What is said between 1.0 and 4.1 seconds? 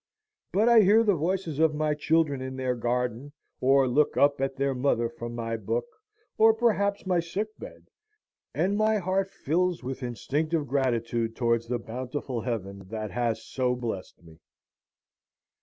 the voices of my children in their garden, or